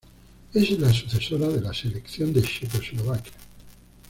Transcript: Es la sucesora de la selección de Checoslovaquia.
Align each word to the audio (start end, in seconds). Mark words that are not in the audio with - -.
Es 0.55 0.71
la 0.79 0.91
sucesora 0.91 1.47
de 1.49 1.61
la 1.61 1.75
selección 1.75 2.33
de 2.33 2.41
Checoslovaquia. 2.41 3.33